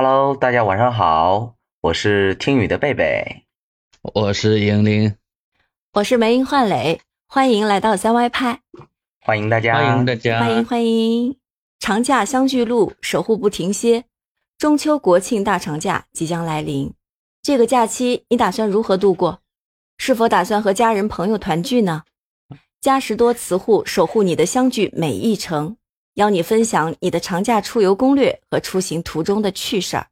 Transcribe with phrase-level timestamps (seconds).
[0.00, 3.42] Hello，大家晚上好，我是听雨的贝贝，
[4.00, 5.16] 我是莹玲，
[5.94, 8.60] 我是梅英焕磊，欢迎来到三歪派，
[9.20, 11.36] 欢迎大家，欢迎大家，欢迎欢迎。
[11.80, 14.04] 长假相聚路，守护不停歇。
[14.56, 16.94] 中秋国庆大长假即将来临，
[17.42, 19.40] 这个假期你打算如何度过？
[19.96, 22.04] 是否打算和家人朋友团聚呢？
[22.80, 25.76] 嘉实多磁护守护你的相聚每一程，
[26.18, 30.08] 邀你分享你的长假出游攻略和出行途中的趣事儿。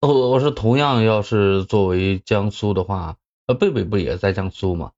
[0.00, 3.14] 我我是同样，要是作为江苏的话，
[3.46, 4.92] 呃，贝贝不也在江苏吗？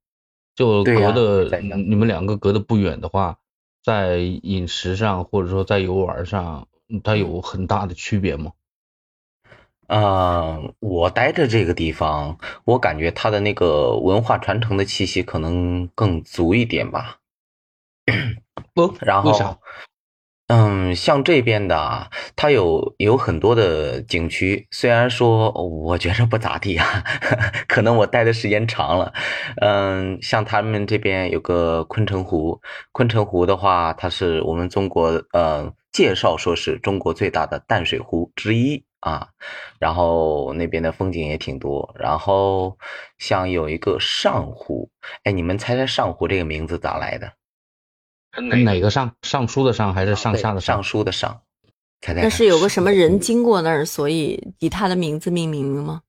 [0.55, 3.39] 就隔的你们两个隔的不远的话，
[3.83, 6.69] 在饮食上或者说在游玩上，
[7.03, 8.53] 它有很大的区别吗？
[9.89, 17.17] 嗯，我待着这个地方，我感觉它的那个文化传承的气息可能更足一点吧。
[18.75, 19.33] 不，然后，
[20.53, 27.05] 嗯，像这边的，它有有很多的景区，虽然说我觉着不咋地啊，
[27.69, 29.13] 可能我待的时间长了。
[29.61, 38.85] 嗯，像他们这边有个昆城湖，昆城湖的话，它是我们中国，呃，介绍说是中国最大的淡水湖之一。
[39.01, 39.29] 啊，
[39.79, 42.77] 然后那边的风景也挺多，然后
[43.19, 44.91] 像有一个上湖，
[45.23, 47.40] 哎，你们猜猜上湖这个名字咋来的？
[48.63, 49.15] 哪个上？
[49.23, 51.43] 尚书的上还是上下的尚书的尚？
[52.01, 52.23] 猜猜？
[52.23, 56.03] 那是有个什么人经过那儿，所以以他的名字命名的吗？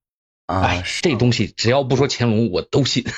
[0.45, 3.03] 啊，这东西只要不说乾隆，我都信。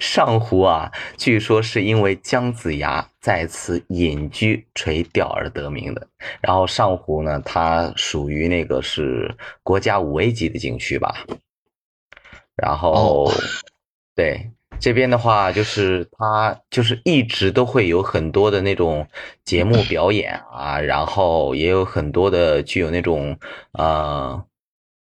[0.00, 6.06] 上湖啊，据说是因为姜子牙在此隐居垂钓而得名的。
[6.40, 11.26] 然后上湖呢，它属于那个是国家五 A 级的景区吧。
[12.54, 13.32] 然后，
[14.14, 19.06] 对这边的话，就是它就是一直都会有很多的那种
[19.44, 23.38] 节目 表演啊，然后也有很多的具有那种
[23.72, 24.44] 呃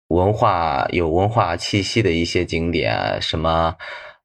[0.07, 3.75] 文化有文化气息的一些景点，什么。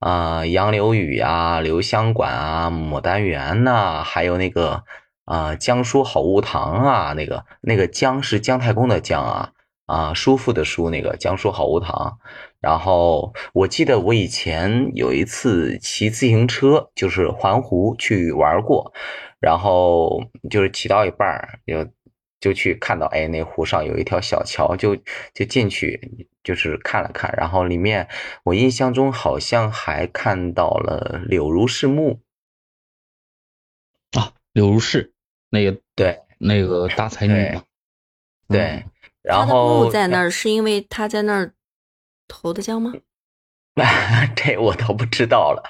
[0.04, 4.82] 啊，杨柳雨啊，留香馆啊，牡丹园呐，还有那个
[5.26, 9.52] 啊，江书好物堂啊，那个那个江是姜太公的姜啊，
[9.86, 12.18] 啊，叔父的叔，那个江书好物堂。
[12.62, 18.94] 然后我记得我以前有一次骑自行车，就是环湖去玩过，
[19.40, 21.90] 然后就是骑到一半儿，就
[22.40, 24.96] 就去看到，哎，那湖上有一条小桥，就
[25.34, 26.28] 就进去。
[26.44, 28.08] 就是看了看，然后里面
[28.42, 32.18] 我印象中好像还看到了柳如是墓。
[34.18, 35.12] 啊，柳如是
[35.50, 37.62] 那个对那个大才女嘛，
[38.48, 38.82] 对，
[39.22, 41.54] 然后墓在那儿是因为她在那儿
[42.32, 42.92] 投的江吗？
[44.34, 45.62] 这我都不知道了。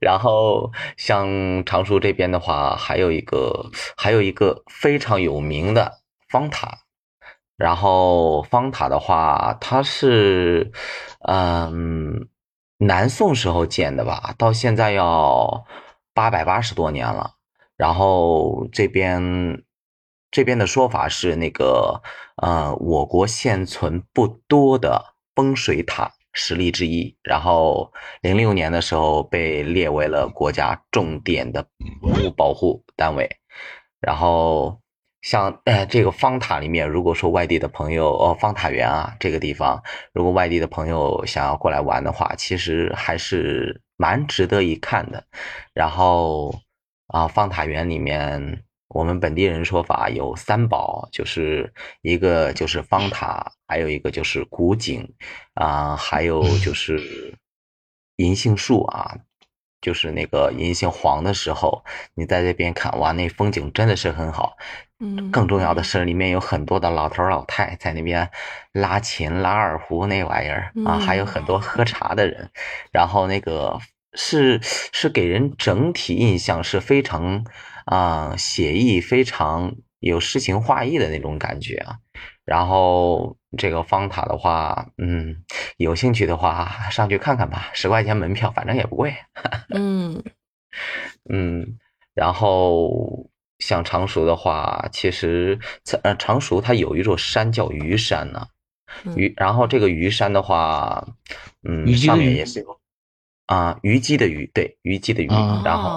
[0.00, 6.78] 然后像常熟这边的话，还有一个还有一个非常有名的方塔。
[7.56, 10.72] 然后方塔的话，它是，
[11.28, 12.28] 嗯，
[12.78, 15.64] 南宋时候建的吧，到现在要
[16.12, 17.34] 八百八十多年了。
[17.76, 19.62] 然后这边
[20.30, 22.02] 这边的说法是那个，
[22.36, 27.16] 呃，我国现存不多的风水塔实例之一。
[27.22, 31.66] 然后零六年的时候被列为了国家重点的
[32.02, 33.36] 文物保护单位。
[34.00, 34.78] 然后。
[35.22, 39.80] 像呃这个方塔里面，如果说外地的朋友哦，方塔园啊这个地方，
[40.12, 45.24] 如果外地的朋友想要过来玩的话，其实还是蛮值得一看的。
[45.72, 46.52] 然后
[47.06, 51.72] 啊，方塔园里面，我们本地人说法有三宝，就是
[52.02, 55.12] 一个就是方塔，还有一个就是古井
[55.54, 57.34] 啊，还有就是
[58.16, 59.16] 银杏树啊。
[59.80, 64.56] 就是那个银杏黄的时候，你在这边看，哇，那风景真的是很好。
[65.00, 68.30] 嗯，更重要的是，里面有很多的老头老太在那边
[68.70, 72.48] 拉琴、拉二胡那玩意儿啊，还有很多喝茶的人。
[72.92, 73.76] 然后那个
[74.14, 77.44] 是是给人整体印象是非常
[77.86, 81.96] 啊写意、非常有诗情画意的那种感觉啊。
[82.44, 85.44] 然后这个方塔的话，嗯，
[85.76, 89.14] 有兴趣的话上去看看吧，十块钱门票，反正也不贵。
[89.72, 90.22] 嗯
[91.30, 91.78] 嗯，
[92.14, 93.30] 然后
[93.60, 95.58] 像常熟的话，其实
[96.02, 98.48] 呃常熟它有一座山叫鱼山呢，
[99.16, 101.06] 鱼，然后这个鱼山的话，
[101.62, 102.80] 嗯，上面也是有
[103.52, 105.28] 啊虞姬的虞，对虞姬的虞，
[105.64, 105.90] 然后。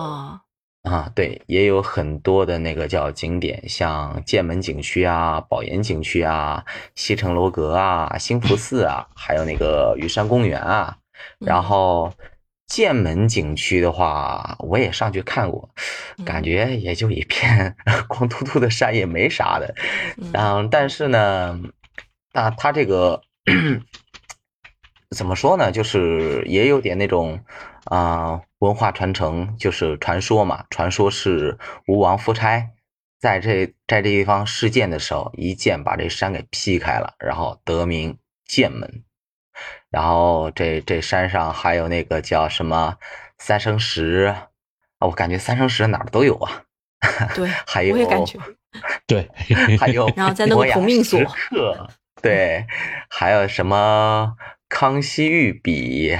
[0.86, 6.64] 啊，对，也有很多的那个叫景点，像剑门景区啊、宝岩景区啊、
[6.94, 10.98] 西城楼阁啊、兴福寺啊，还有那个虞山公园啊。
[11.40, 12.14] 然后
[12.68, 15.68] 剑门景区的话，我也上去看过，
[16.24, 17.76] 感觉也就一片
[18.08, 19.74] 光秃秃的山，也没啥的。
[20.34, 21.60] 嗯，但是呢，
[22.32, 23.24] 那它这个
[25.16, 25.72] 怎么说呢？
[25.72, 27.40] 就是也有点那种
[27.86, 30.66] 啊文化传承，就是传说嘛。
[30.70, 31.58] 传说是
[31.88, 32.70] 吴王夫差
[33.20, 39.04] 在这在这地方试剑的时候，一剑把这山给劈开了，然后得名剑门。
[39.90, 42.98] 然后这这山上还有那个叫什么
[43.38, 44.36] 三生石
[45.00, 46.64] 啊，我感觉三生石哪儿都有啊。
[47.34, 48.38] 对，还有我也感觉，
[49.08, 49.30] 对，
[49.80, 51.22] 还有然后在那个同命所，
[52.22, 52.66] 对，
[53.10, 54.36] 还有什么
[54.68, 56.18] 康熙御笔，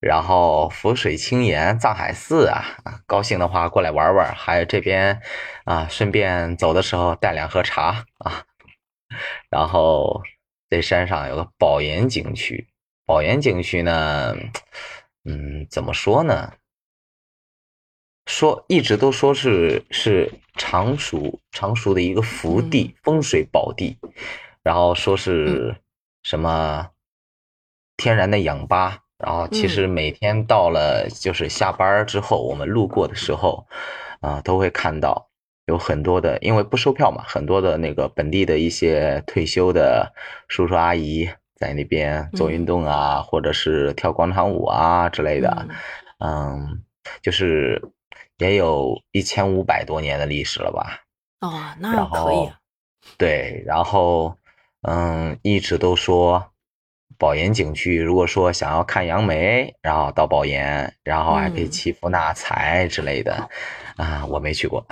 [0.00, 2.64] 然后浮水青岩藏海寺啊，
[3.06, 4.34] 高兴的话过来玩玩。
[4.34, 5.20] 还有这边
[5.64, 8.44] 啊，顺便走的时候带两盒茶啊。
[9.50, 10.22] 然后
[10.70, 12.68] 这山上有个宝岩景区。
[13.04, 14.34] 宝岩景区呢，
[15.24, 16.54] 嗯，怎么说呢？
[18.26, 23.98] 说一直都说是是常熟常熟的一个福地，风水宝地，
[24.62, 25.76] 然后说是
[26.22, 26.88] 什么
[27.96, 33.66] 天然的氧吧，然后其实每天到了就是下班之后，我们路过的时候，
[34.20, 35.28] 啊，都会看到
[35.66, 40.12] 有很多的，因为不收票嘛，很多的那个本地的一些退休的
[40.48, 41.28] 叔叔阿姨。
[41.54, 45.68] 在那边做运动啊，或者是跳广场舞啊之类的，
[46.18, 46.82] 嗯，
[47.22, 47.80] 就是
[48.38, 50.98] 也有一千五百多年的历史了吧？
[51.40, 52.50] 哦，那可以。
[53.16, 54.36] 对，然后
[54.80, 56.51] 嗯，一直都说
[57.22, 63.48] 宝岩景区，如果说想要看杨梅，然后到宝岩，然后还可以祈福纳财之类的
[63.96, 64.84] 啊，我没去过。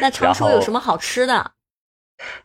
[0.00, 1.50] 那常熟有什么好吃的？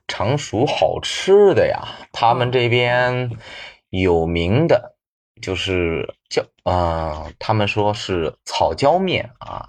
[0.08, 1.80] 常熟好吃的呀，
[2.12, 3.30] 他们这边
[3.92, 4.96] 有名的，
[5.40, 9.68] 就是叫啊，他们说是草椒面啊，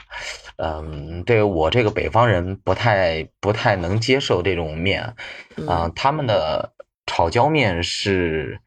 [0.56, 5.14] 嗯，对我这个北方人不太不太能接受这种面
[5.68, 6.72] 啊，他们的
[7.06, 8.60] 炒椒面是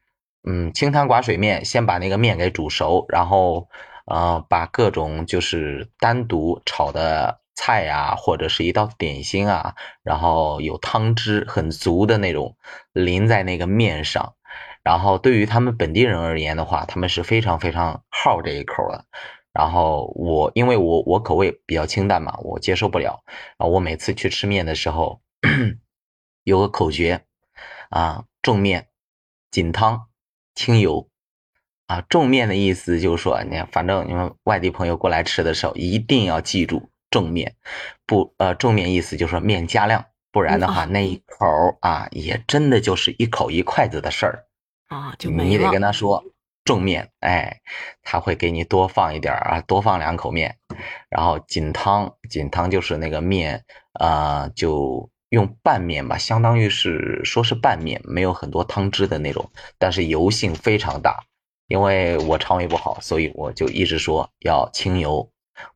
[0.48, 3.68] 嗯清汤寡水面，先把那个面给煮熟，然后
[4.06, 7.40] 啊把各种就是单独炒的。
[7.60, 9.74] 菜呀，或者是一道点心啊，
[10.04, 12.56] 然后有汤汁很足的那种
[12.92, 14.36] 淋在那个面上，
[14.84, 19.04] 然后对于他们本地人而言的话，他们是非常非常好这一口的。
[19.52, 23.24] 然后我因为我我口味比较清淡嘛，我接受不了
[23.56, 23.66] 啊。
[23.66, 25.20] 我每次去吃面的时候，
[26.44, 27.24] 有个口诀
[27.90, 28.88] 啊，重面
[29.50, 30.08] 紧汤
[30.54, 31.08] 清油
[31.86, 32.00] 啊。
[32.02, 36.90] 重面的意思就是说，你看，反正你们外地朋友过来吃的时候，一定要记住。
[37.10, 37.56] 重面
[38.04, 44.44] 不呃，重面意思就是说面加量，不然的话那一口啊，也真的就是一口一筷子的事儿
[44.88, 46.22] 啊，就你得跟他说
[46.66, 47.62] 重面，哎，
[48.02, 50.58] 他会给你多放一点儿啊，多放两口面，
[51.08, 53.64] 然后紧汤，紧汤就是那个面
[53.94, 61.24] 啊，就用拌面吧，相当于是说是拌面，没有很多汤汁的那种，但是油性非常大，
[61.66, 65.30] 因为我肠胃不好，所以我就一直说要清油。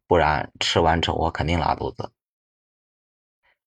[0.07, 2.11] 不然吃完之后我肯定拉肚子。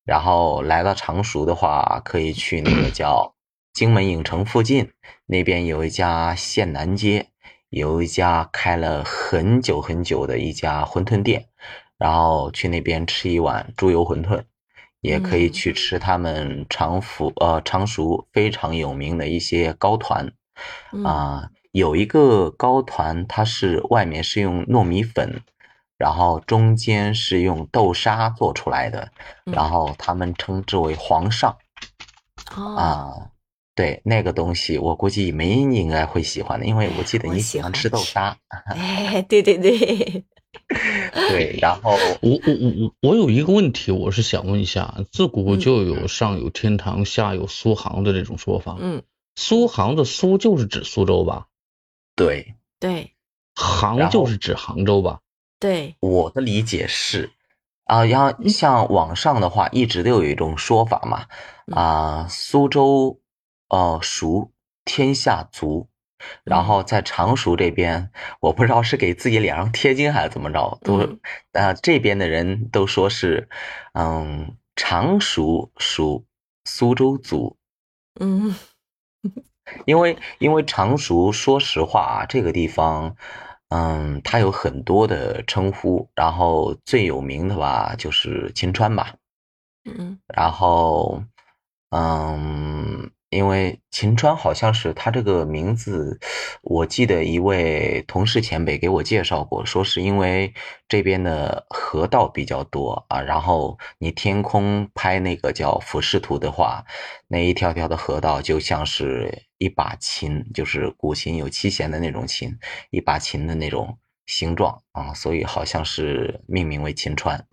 [0.05, 3.35] 然后来到常熟的话，可以去那个叫
[3.73, 4.91] 荆门影城附近，
[5.25, 7.27] 那边有一家县南街，
[7.69, 11.49] 有一家开了很久很久的一家馄饨店，
[11.97, 14.45] 然后去那边吃一碗猪油馄饨，
[15.05, 20.31] 也可以去吃他们常福呃常熟非常有名的一些糕团
[21.03, 25.41] 啊，有一个糕团，它是外面是用糯米粉。
[25.97, 29.09] 然后中间是用豆沙做出来的，
[29.45, 31.55] 然后他们称之为皇上。
[32.53, 33.29] 啊，
[33.73, 38.35] 对，那个东西我估计梅应该会喜欢的，因为我记得你喜欢吃豆沙。
[38.75, 40.25] 哎，对对对，
[41.29, 41.57] 对。
[41.61, 41.91] 然后
[42.21, 48.77] 我我我我我有一个问题，我是想问一下，自古就有上有天堂，下有苏杭的这种说法。
[48.79, 49.03] 嗯，
[49.35, 51.47] 苏杭的苏就是指苏州吧？
[52.15, 53.11] 对对，
[53.53, 55.19] 杭就是指杭州吧？
[55.59, 57.31] 对，我的理解是，
[57.85, 61.25] 啊，然后像网上的话，一直都有一种说法嘛，
[61.73, 63.19] 啊，苏州，
[63.69, 64.51] 哦，熟
[64.83, 65.87] 天下足，
[66.43, 71.17] 然后在常熟这边，我不知道是给自己脸上贴金还是怎么着，都，
[71.53, 73.49] 啊，这边的人都说是，
[73.93, 76.25] 嗯，常熟属
[76.65, 77.57] 苏州族，
[78.19, 78.55] 嗯，
[79.85, 83.15] 因为因为常熟，说实话啊，这个地方。
[83.69, 89.15] 嗯，它有很多的称呼，然后最有名的吧就是秦川吧，
[89.85, 91.23] 嗯，然后，
[91.89, 96.17] 嗯，因为秦川好像是他这个名字，
[96.61, 100.53] 我记得一位同事前辈给我介绍过，说是因为
[100.87, 106.85] 这边的河道比较多啊，然后你天空拍那个叫俯视图的话，
[107.27, 112.57] 那一条条的河道就像是一把琴，就是古琴有七弦的那种琴，
[112.89, 117.45] 一把琴的那种形状啊，所以好像是命名为秦川。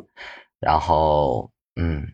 [0.60, 2.06] 然后，嗯，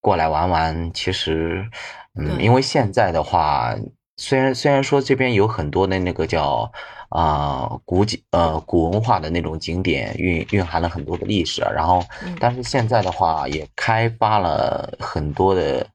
[0.00, 1.70] 过来玩玩，其实。
[2.18, 3.74] 嗯，因为现在的话，
[4.16, 6.70] 虽然虽然说这边有很多的那个叫
[7.08, 12.04] 啊古景呃古文化的那种景点，蕴蕴含了很多的历史，然后
[12.38, 15.86] 但是现在的话也开发了很多的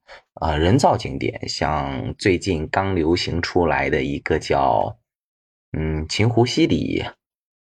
[0.42, 4.98] 呃人造景点，像最近刚流行出来的一个叫
[5.78, 7.06] 嗯秦湖西里，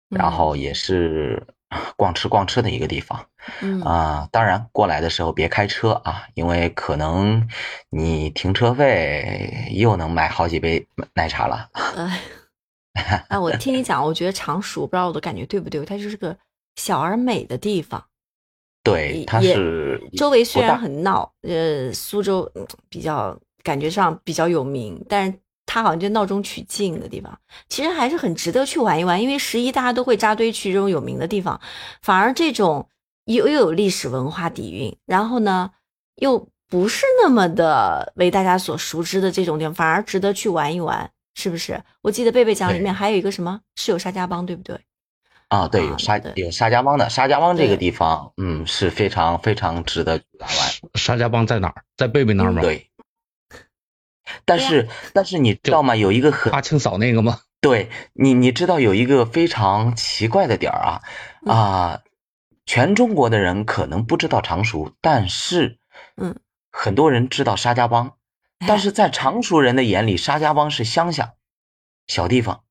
[0.09, 1.47] 然后也是。
[1.95, 3.25] 逛吃逛吃的一个地方，
[3.61, 7.47] 嗯啊，当然过来的时候别开车啊，因为可能
[7.89, 11.69] 你停车费又能买好几杯奶茶了。
[13.29, 16.35] 哎，我听你讲，我觉得常熟不知道我的感觉对不对，它就是个
[16.75, 18.03] 小而美的地方。
[18.83, 22.51] 对，它是周围虽然很闹，呃，苏州
[22.89, 25.37] 比较感觉上比较有名，但是。
[25.71, 29.21] 它好像就闹中取静的地方，其实还是很值得去玩一玩。
[29.21, 31.61] 因为十一大家都会扎堆去这种有名的地方，
[32.01, 32.89] 反而这种
[33.25, 35.69] 又又有历史文化底蕴，然后呢
[36.15, 41.79] 又不是那么的为大家所熟知的这种地方，反而值得去玩一玩，是不是？
[42.01, 44.79] 我记得贝贝讲里面还有一个什么是有沙家浜，对不对？
[45.49, 50.69] 啊，对，有沙有沙家浜的沙家浜这个地方，嗯，是非常非常值得玩玩。
[50.95, 51.83] 沙家浜在哪儿？
[51.95, 52.63] 在贝贝那儿吗？
[52.63, 52.88] 对。
[54.45, 55.95] 但是，但是你知道吗？
[55.95, 57.41] 有一个很阿清嫂那个吗？
[57.61, 61.01] 对你，你知道有一个非常奇怪的点儿啊
[61.45, 62.01] 啊！
[62.65, 65.79] 全中国的人可能不知道常熟，但是，
[66.15, 66.39] 嗯，
[66.71, 68.11] 很多人知道沙家浜，
[68.67, 71.33] 但是在常熟人的眼里，沙家浜是乡下
[72.07, 72.63] 小地方。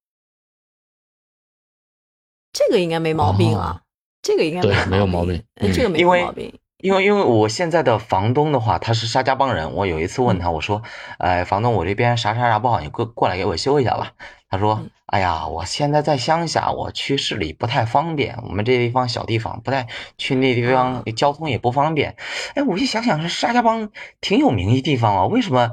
[2.52, 3.82] 这个应该没毛病啊，
[4.22, 6.58] 这个应该对没有毛病，这个没毛病。
[6.80, 9.74] 因为因为我现在的房东的话，他是沙家浜人。
[9.74, 10.80] 我有一次问他，我说
[11.18, 14.12] ：“哎，房东，我这边啥啥啥不好，你过过来给我修一下吧。”
[14.48, 18.38] 他说：“哎呀，我现在在乡下，我去市里不太方便。
[18.44, 22.14] 我们这地方小地方，不太去那地方，交通也不方便。”
[22.54, 25.72] 哎，我一想想，是沙家浜挺有名的地方啊，为什么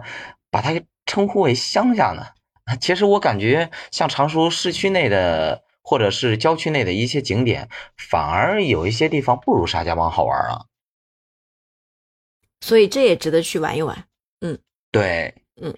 [0.50, 0.72] 把它
[1.06, 2.26] 称呼为乡下呢？
[2.82, 10.66] 其实我感觉，像常熟市区内的或者是郊区内的一些景点，反而有一些地方不如沙家浜好玩啊。
[12.66, 14.08] 所以这也值得去玩一玩，
[14.42, 14.58] 嗯，
[14.92, 15.72] 对，嗯，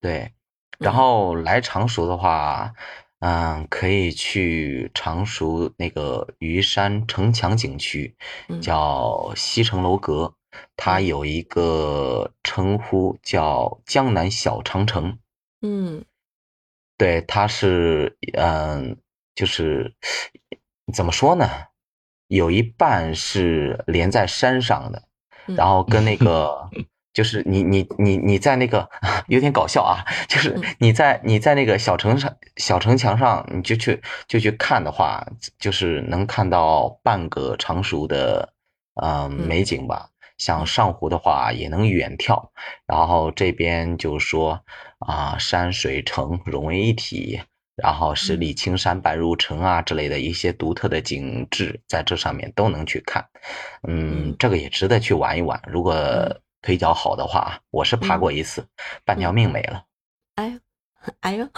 [0.00, 0.32] 对，
[0.80, 2.74] 然后来常熟的话，
[3.20, 8.16] 嗯，可以去常熟那个虞山城墙景区，
[8.60, 10.34] 叫西城楼阁，
[10.74, 15.16] 它有一个称呼叫江南小长城，
[15.60, 16.04] 嗯，
[16.98, 18.96] 对，它是，嗯，
[19.36, 19.94] 就是
[20.92, 21.48] 怎么说呢，
[22.26, 25.04] 有一半是连在山上的。
[25.46, 26.68] 然后跟那个，
[27.12, 28.88] 就是你你你你在那个
[29.28, 35.24] 有点搞笑啊，就是你在你在那个小城上小城墙上，你就去就去看的话，
[35.58, 38.52] 就是能看到半个常熟的
[38.94, 40.08] 呃美景吧。
[40.36, 42.48] 像上湖的话也能远眺，
[42.86, 44.60] 然后这边就说
[44.98, 47.40] 啊山水城融为一体。
[47.76, 53.26] 然后十里青山白如城啊之类的一些独特的景致，在这上面都能去看，
[53.88, 55.60] 嗯，这个也值得去玩一玩。
[55.66, 55.94] 如果
[56.62, 58.66] 腿脚好的话，我是爬过一次，
[59.04, 59.84] 半条命没了。
[60.36, 60.58] 哎呦，
[61.20, 61.48] 哎呦，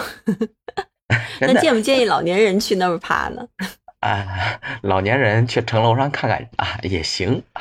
[1.41, 3.47] 那建不建议老年人去那儿爬呢？
[4.01, 7.43] 啊，老年人去城楼上看看啊也行。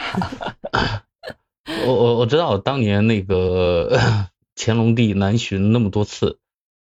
[1.86, 4.00] 我我我知道当年那个
[4.56, 6.40] 乾隆帝南巡那么多次。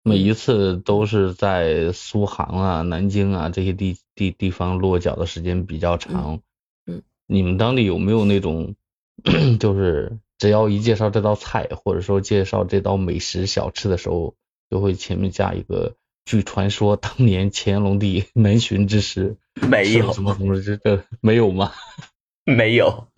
[0.09, 6.41] 每一次都是在苏杭啊、南京啊这些地地地方落脚的时间比较长。
[6.87, 8.75] 嗯，你们当地有没有那种，
[9.61, 14.35] 就是只要一介绍这道菜，或者说介绍这道美食小吃的时候，
[14.71, 19.37] 就会前面加一个“据传说当年 乾隆帝 南巡之时”，
[19.69, 21.73] 没有什么什么这这没有吗？
[22.45, 23.09] 没有。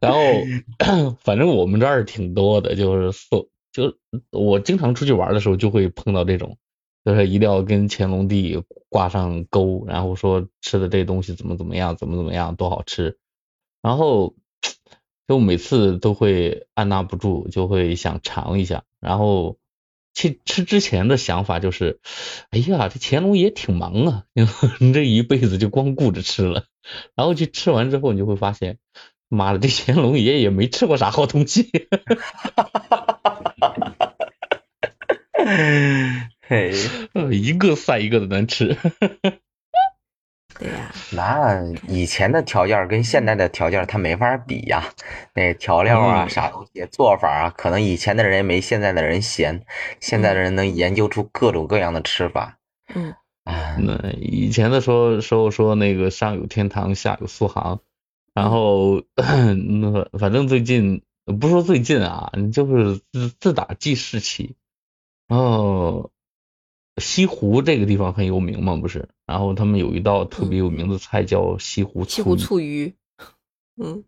[0.00, 0.18] 然后
[1.20, 3.46] 反正我们这儿挺多的，就是说。
[3.76, 3.94] 就
[4.30, 6.56] 我经常出去玩的时候，就会碰到这种，
[7.04, 13.18] 就是一定要跟乾隆帝挂上钩，然后说吃的这东西怎么怎么样，怎么怎么样，多好吃。
[13.82, 14.34] 然后
[15.28, 18.84] 就每次都会按捺不住，就会想尝一下。
[18.98, 19.58] 然后
[20.14, 22.00] 去吃之前的想法就是，
[22.48, 24.24] 哎呀，这乾隆爷挺忙啊，
[24.80, 26.64] 你这一辈子就光顾着吃了。
[27.14, 28.78] 然后去吃完之后，你就会发现，
[29.28, 31.70] 妈的，这乾隆爷也没吃过啥好东西。
[36.48, 36.72] 嘿，
[37.30, 38.76] 一个赛一个的难吃。
[40.58, 44.92] 对呀，那以前的条件跟现在的条件它没法比呀。
[45.34, 49.66] 那调料啊，啥东西做法啊，可能以前的人没现在的人闲，
[50.00, 52.58] 现在的人能研究出各种各样的吃法。
[52.94, 57.80] 嗯，啊，那以前的时候时候说那个上有天堂，下有苏杭，
[58.32, 61.02] 然后 那反正最近
[61.38, 64.56] 不说最近啊，就是自自打记事起，
[65.26, 66.10] 然后。
[66.98, 69.06] 西湖这个地方很有名嘛，不是？
[69.26, 72.94] 然后他们有一道特别有名的菜叫西湖西湖醋鱼，
[73.76, 74.02] 嗯，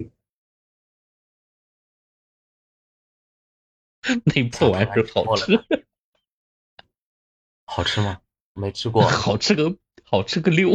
[4.24, 5.62] 那破玩意儿好吃，
[7.66, 8.22] 好吃吗？
[8.54, 10.74] 没吃过， 好吃个好吃个六，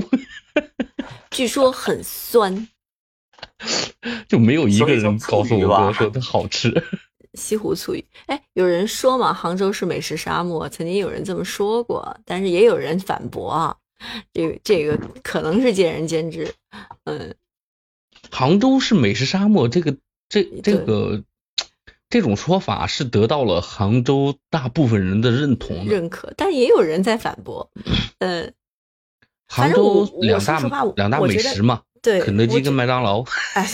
[1.32, 2.68] 据说很酸，
[4.30, 6.70] 就没有一个人告诉我说它好吃。
[7.34, 13.78] 西湖醋鱼，哎，有人说嘛，杭州是美食沙漠，曾经有人这么说过，但是也有人反驳啊，
[14.34, 16.54] 这个这个可能是见仁见智，
[17.06, 17.34] 嗯，
[18.30, 19.96] 杭州是美食沙漠，这个
[20.28, 21.24] 这这个
[22.10, 27.72] 这种说法是得到了杭州大部分人的认同认可，但也有人在反驳，
[28.20, 28.54] 嗯，
[29.48, 33.24] 杭州两大两大美食嘛，对，肯德基跟麦当劳
[33.56, 33.70] 哎，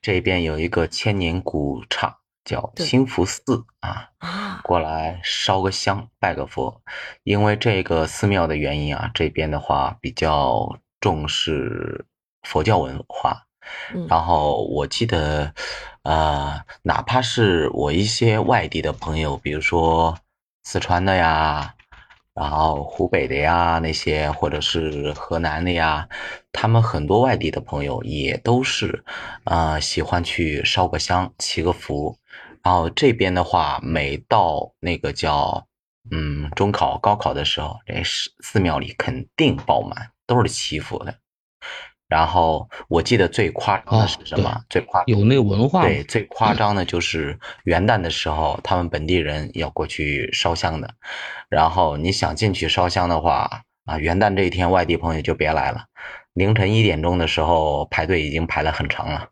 [0.00, 2.20] 这边有一个千年古刹。
[2.44, 4.10] 叫兴福寺啊，
[4.62, 6.82] 过来烧个香，拜个佛。
[7.22, 12.04] 因为这个寺庙的原因啊，这边的话比较重视
[12.42, 13.46] 佛教文化。
[14.08, 15.54] 然后我记得，
[16.02, 20.18] 呃，哪怕是我一些外地的朋友，比如说
[20.64, 21.74] 四川的呀，
[22.34, 26.08] 然后湖北的呀那些，或者是河南的呀，
[26.50, 29.04] 他们很多外地的朋友也都是，
[29.44, 32.16] 啊，喜欢去烧个香，祈个福。
[32.62, 35.66] 然后这边的话，每到那个叫
[36.10, 41.21] 嗯中考、高考的时候，这寺寺庙里肯定爆满，都是祈福的。
[42.12, 44.62] 然后我记得最夸张的是什么？
[44.68, 45.82] 最夸有那个文化。
[45.84, 50.92] 对，最夸张的就是元旦的时候，他们本地人要过去烧香的。
[51.48, 55.86] 然后你想进去烧香的话啊，元旦这一天外地朋友就别来了。
[56.34, 59.28] 凌晨一点钟的时候排队已经排了很长了。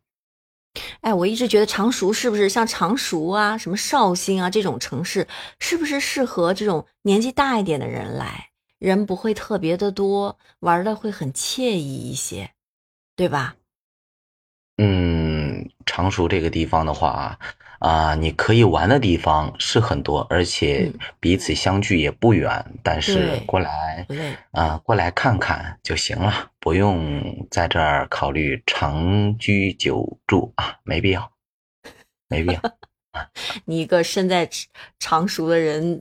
[1.03, 8.47] 哎，我一直觉得常熟是不是像常熟啊、什么绍兴啊这种城市，是不是适合这种年纪大一点的人来？
[8.79, 12.53] 人不会特别的多，玩的会很惬意一些，
[13.17, 13.55] 对吧？
[14.79, 17.39] 嗯，常熟这个地方的话。
[17.81, 24.07] 啊，你可以玩的地方是很多，而且彼此相距也不远，但是过来
[24.51, 31.33] 啊，过来看看就行了，不用在这儿考虑长居久住啊，没必要，
[32.29, 32.61] 没必要。
[33.67, 34.49] 你一个身在
[35.01, 36.01] 常熟的人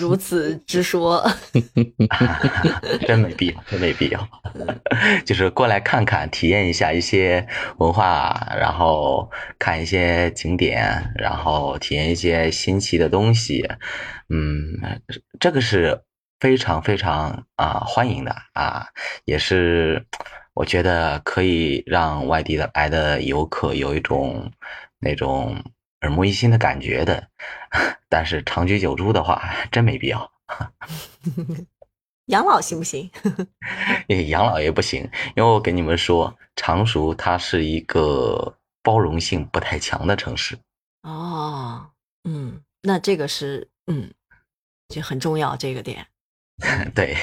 [0.00, 1.24] 如此之说
[3.06, 4.28] 真没必要，真没必要。
[5.24, 7.46] 就是过来看看，体验一下一些
[7.78, 13.68] 文化，然后看一些景点，然后体验一些新奇的东西。
[14.28, 15.00] 嗯，
[15.38, 16.02] 这个是
[16.40, 18.88] 非常非常啊欢迎的啊，
[19.24, 20.04] 也是
[20.54, 24.50] 我觉得可以让外地的来的游客有一种
[24.98, 25.62] 那种。
[26.02, 27.28] 耳目一新的感觉的，
[28.08, 30.32] 但是长居久住的话，真没必要。
[32.26, 33.10] 养老行不行？
[34.28, 35.02] 养老也不行，
[35.36, 40.56] 因为我跟你们说，常熟它是一个包容性不太强的城市。
[41.02, 41.90] 哦，
[42.24, 44.12] 嗯，那这个是，嗯，
[44.88, 46.06] 就很重要这个点。
[46.94, 47.16] 对，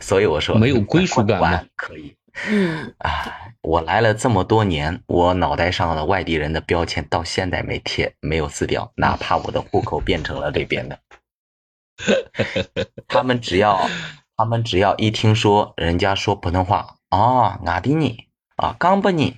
[0.00, 1.64] 所以我说没有归属感吗？
[1.76, 2.16] 可以。
[2.46, 11.00] 嗯 啊，我来了这么多年，我脑袋上的外地人的标签到现在没贴，没有撕掉，哪怕我的户口变成了这边的，
[13.08, 13.88] 他们只要，
[14.36, 18.16] 他们只要一听说人家说普通话，啊，哪地人
[18.56, 19.34] 啊，冈本人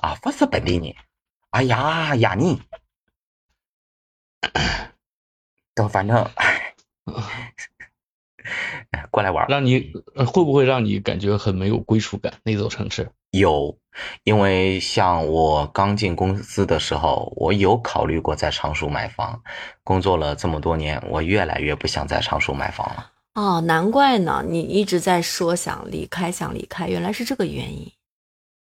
[0.00, 0.96] 啊，不是本地人，
[1.50, 2.60] 哎呀呀你，
[5.74, 6.28] 都反正。
[9.10, 9.92] 过来玩，让你
[10.26, 12.32] 会不会让你感觉很没有归属感？
[12.42, 13.76] 那座城市有，
[14.24, 19.40] 因为像我刚进公司的时候，我有考虑过在常熟买房。
[19.84, 23.10] 工作了这么多年，我越来越不想在常熟买房了。
[23.34, 27.90] 哦，难怪呢，你一直在说想离开，想离开，原来是这个原因。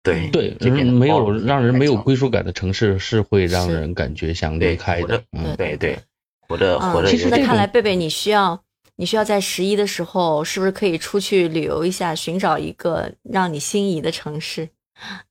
[0.04, 5.22] 对对，没有让人没有归属感的城市是会让人感觉想离开的。
[5.34, 6.00] 嗯，对对，
[6.48, 7.10] 活着活着。
[7.10, 8.62] 其实，那看来贝贝你需要。
[8.98, 14.70] 你需要在十一的时候，是不是可以出去旅游一下，寻找一个让你心仪的城市？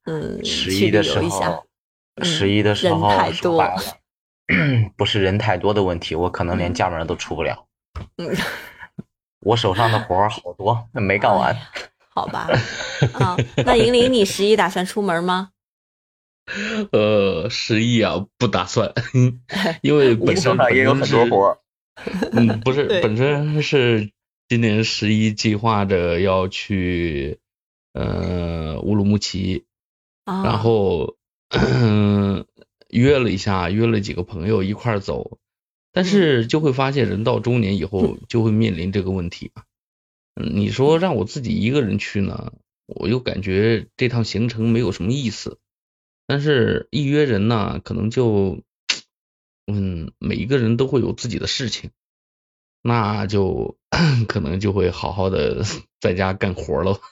[0.04, 1.66] 嗯，十一的时候，
[2.22, 3.64] 十一的时候人太多，
[4.96, 7.66] 不是人太多的问题，我可能连家门都出不了。
[8.18, 8.34] 嗯，
[9.40, 11.54] 我手上的活儿好多没干完。
[12.14, 12.48] 好吧，
[13.14, 15.50] 啊，那银铃，你十一打算出门吗？
[16.92, 18.92] 呃，十一啊，不打算，
[19.82, 21.58] 因为本身也有很多活。
[22.32, 24.12] 嗯，不是，本身是
[24.48, 27.38] 今年十一计划着要去
[27.92, 29.64] 呃乌鲁木齐，
[30.24, 31.16] 然后
[32.90, 35.38] 约了一下，约了几个朋友一块儿走，
[35.92, 39.50] 但是就会发现人到中年以后就会面临这个问题
[40.34, 42.52] 嗯，你说让我自己一个人去呢，
[42.86, 45.58] 我又感觉这趟行程没有什么意思。
[46.28, 48.60] 但是，一约人呢，可能就，
[49.66, 51.90] 嗯，每一个人都会有自己的事情，
[52.82, 53.76] 那就
[54.28, 55.64] 可能就会好好的
[56.00, 56.98] 在家干活了。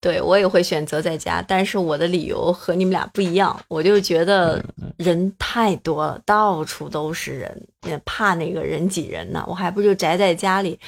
[0.00, 4.62] 对我也会选择在家，但是我的理由和你们俩不一样，我就觉得
[4.98, 10.78] 人太多了，到处都是人，也怕那个人挤人呢，我还不如宅在家里。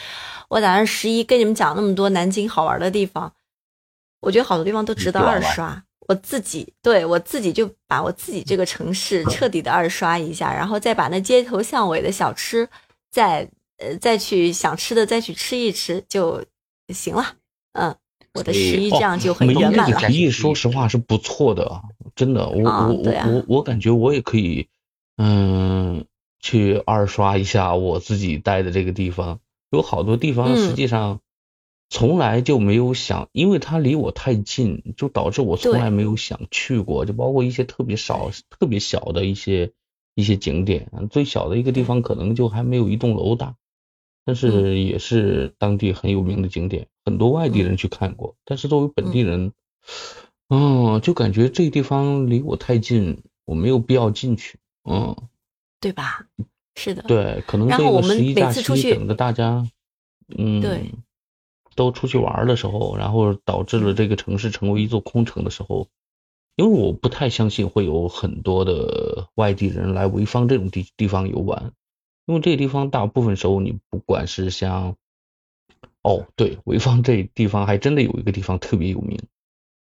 [0.48, 3.32] 我打算十一跟你们讲那么多南京好玩的地方。
[4.20, 12.68] 我觉得好多地方都值得二刷，我自己对我自己就把我自己这个城市彻底的二刷一下，然后再把那街头巷尾的小吃
[13.10, 16.44] 再呃再去想吃的再去吃一吃就
[16.94, 17.34] 行了。
[17.72, 17.94] 嗯，
[18.34, 19.98] 我的十一这样就很圆满了。
[19.98, 21.82] 提议说实话是不错的，
[22.14, 24.68] 真的，我我我我我感觉我也可以
[25.16, 26.04] 嗯
[26.40, 29.40] 去二刷一下我自己待的这个地方，
[29.70, 31.20] 有好多地方实际上。
[31.88, 37.04] 从来就没有想，因为它离我太近，就导致我从来没有想去过。
[37.06, 39.72] 就包括一些特别少、特别小的一些
[40.14, 43.54] 一些景点，最小的一个地方可能就还没有一栋楼大，
[44.24, 48.34] 但是也是当地很有名的景点，很多外地人去看过。
[48.44, 49.52] 但是作为本地人，
[50.48, 55.16] 嗯，就感觉这地方离我太近，我没有必要进去，嗯，
[55.80, 56.26] 对吧？
[56.74, 59.66] 是的，对，可能这个十一假期等着大家，
[60.36, 60.90] 嗯，对。
[61.76, 65.88] 都出去玩的时候，然后导致了这个城市成为一座空城的时候，
[66.56, 71.72] 因为我不太相信会有很多的外地人来潍坊这种地地方游玩，
[72.24, 74.96] 因为这个地方大部分时候你不管是像，
[76.02, 79.20] 哦对，潍坊这地方还真的有一个地方特别有名，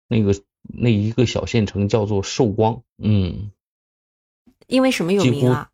[0.08, 3.52] 那个那一个小县城叫做寿光，嗯，
[4.66, 5.70] 因为什么有名啊？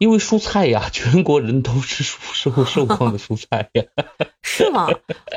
[0.00, 3.84] 因为蔬菜呀， 全国人都吃寿寿寿光的蔬菜呀。
[4.42, 4.88] 是吗？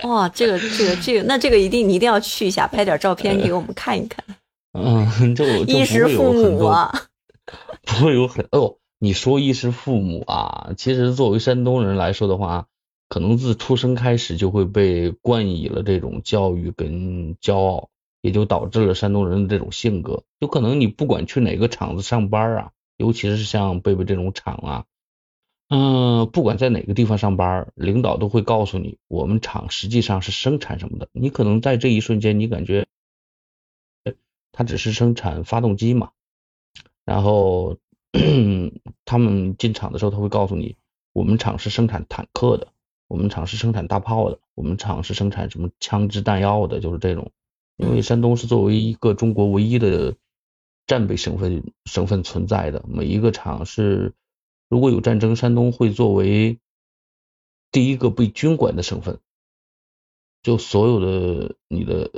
[0.04, 4.24] 哇，这个这个这个，那这个一定你一定要去一下，拍点照片给我们看一看。
[4.72, 6.92] 嗯，就衣食父母啊，
[7.84, 8.78] 不会有很哦。
[9.00, 12.68] 你说衣食父母啊，其实作为山东人来说的话，
[13.10, 17.90] 可能自出生开始就会被冠以了这种教育跟骄傲，
[18.22, 20.24] 也就导致了山东人的这种性格。
[20.40, 22.70] 有可能你不管去哪个厂子上班啊。
[23.04, 24.86] 尤其是像贝贝这种厂啊，
[25.68, 31.10] 嗯，不管在哪个地方上班，领导都会告诉你，我们厂实际上是生产什么的。
[31.12, 32.88] 你可能在这一瞬间，你感觉
[34.54, 36.12] 他只是生产发动机嘛，
[37.04, 37.76] 然后
[39.04, 40.78] 他们进厂的时候，他会告诉你，
[41.12, 42.70] 我们厂是生产坦克的，
[43.10, 47.34] 我们厂是生产大炮的，我们厂是生产什么枪支弹药的，就是这种。
[47.76, 50.16] 因为山东是作为一个中国唯一的。
[50.86, 54.14] 战备省份省份存在的每一个厂是，
[54.70, 56.60] 如果有战争，山东会作为
[57.72, 59.20] 第一个被军管的省份，
[60.42, 62.12] 就所有的你的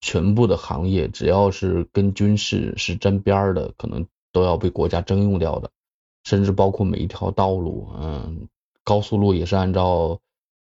[0.00, 5.70] 全部的行业，只要是跟军事是沾边的，可能都要被国家征用掉的，
[6.24, 8.48] 甚至包括每一条道路，嗯，
[8.84, 10.20] 高速路也是按照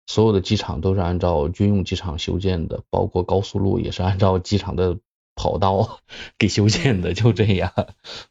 [0.08, 4.98] 所有的机场都是按照军用机场修建的，包括高速路也是按照机场的。
[5.36, 6.00] 跑道
[6.38, 7.72] 给修建的就这样，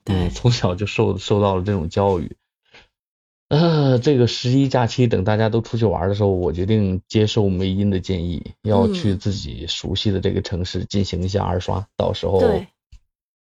[0.04, 2.36] 嗯，从小就受受到了这种教育。
[3.48, 11.86] 呃，这个十一假期等大家都出去玩的时候，我决定接受梅音的建议，要去自己熟悉的这个城市进行一下二刷。
[11.98, 12.40] 到时候，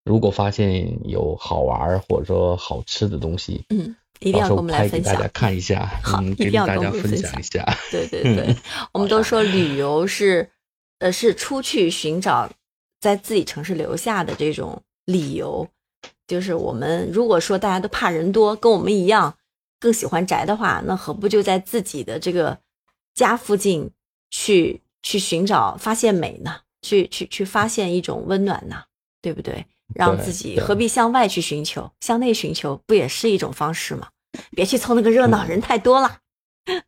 [0.03, 7.65] 如果发现有好玩或者说好吃的东西，嗯，一定要跟我们来分享，大家看一下，好，一定要跟大家分享一下。
[7.89, 8.53] 对对 对，
[8.91, 10.51] 我们都说旅游是，
[10.99, 12.51] 呃，是出去寻找。
[13.05, 15.69] 在自己城市留下的这种理由，
[16.25, 19.37] 就是我们如果说大家都怕人多，跟我们一样
[19.79, 22.57] 更喜欢宅的话，那何不就在自己的这个
[23.13, 23.91] 家附近
[24.31, 26.61] 去去寻找发现美呢？
[26.81, 28.85] 去去去发现一种温暖呢？
[29.21, 29.67] 对不对？
[29.93, 34.07] 让自己何必向外去寻求，向内寻求不也是一种方式吗？
[34.55, 36.17] 别去凑那个热闹，人太多了。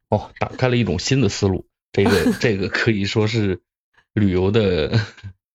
[0.09, 3.61] 哦，打开了一种新的思路，这个 这个可以说是
[4.13, 4.99] 旅游的。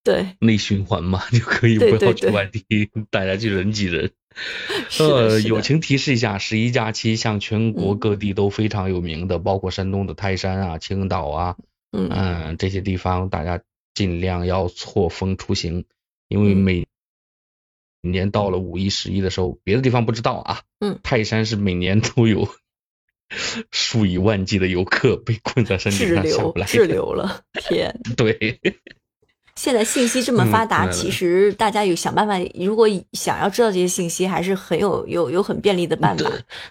[0.04, 0.36] 对。
[0.40, 4.12] 内循环嘛， 就可以不要去外地，大家去人挤人。
[4.98, 11.56] 呃，友情提示一下，十一假期像全国各地都非常有名的，包括山东的泰山啊、青岛啊，
[11.92, 13.60] 嗯，这些地方大家
[13.92, 15.84] 尽量要错峰出行，
[16.28, 16.86] 因为每
[18.00, 22.48] 年到了五一、十一的时候，别的地方不知道啊，嗯，泰山是每年都有
[23.70, 28.58] 数以万计的游客被困在山顶上下不来，滞留了，天，对。
[29.56, 32.38] 现在信息这么发达，其实大家有想办法。
[32.54, 36.30] 如果想要知道这些信息，还是很有有有很便利的办法。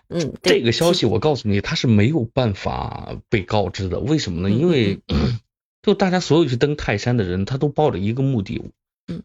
[0.09, 3.99] 嗯，这个消息我告诉你，他是没有办法被告知的。
[3.99, 4.53] 为什么呢？
[4.53, 4.99] 因为
[5.83, 8.61] 就大家所有去登泰山的人，他都抱着一个目的，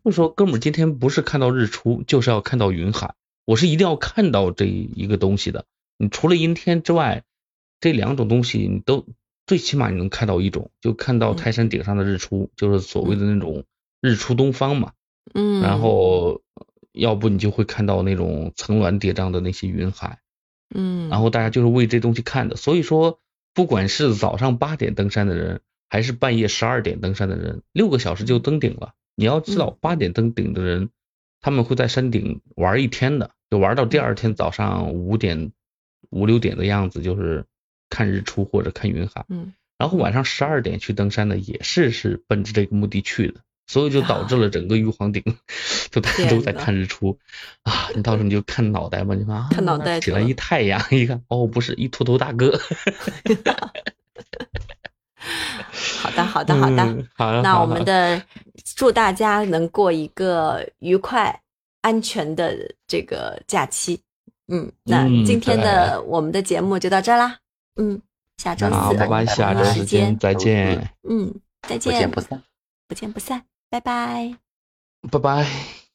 [0.04, 3.14] 就说哥们儿，今天不是看到日出，就是要看到云海。
[3.46, 5.64] 我是一定要看到这一个东西的。
[5.96, 7.22] 你除了阴天之外，
[7.80, 9.06] 这两种东西你都。
[9.46, 13.64] 最起码你能看到一种，就看到泰山顶上的日出，就是所谓的那种
[14.00, 14.92] 日出东方嘛。
[15.34, 15.62] 嗯。
[15.62, 16.42] 然后，
[16.90, 20.18] 要不你就会看到那种层峦叠嶂的那些云海。
[20.74, 21.08] 嗯。
[21.08, 23.20] 然后大家就是为这东西看的，所以说，
[23.54, 28.94] 不管是早上八点登山的人，还是半夜十二点登山的人，六个小时就登顶了。
[29.14, 30.90] 你要知道，八点登顶的人，
[31.40, 35.52] 他们会在山顶玩一天的，就玩到第二天早上五点、
[36.10, 37.46] 五六点的样子，就是。
[37.88, 45.22] 看日出或者看云海，嗯，然后晚上十二点去登山的也是是奔着这个目的去的，所以就导致了整个玉皇顶
[45.90, 47.18] 就大家都在看日出
[47.62, 47.88] 啊！
[47.94, 52.58] 你到时候你就看脑袋吧，你看看脑袋起来一太阳，一看哦，不是一秃头大哥。
[56.00, 57.42] 好的，好的，好的，好。
[57.42, 58.22] 那我们的
[58.76, 61.40] 祝大家能过一个愉快、
[61.80, 64.00] 安全的这个假期。
[64.48, 67.38] 嗯，那今天的我们的节目就到这啦。
[67.76, 68.00] 嗯，
[68.36, 70.90] 下周四，拜拜，下周时间再见。
[71.08, 72.42] 嗯，再见，不见不散，
[72.88, 74.34] 不见不散，拜拜，
[75.10, 75.85] 拜拜。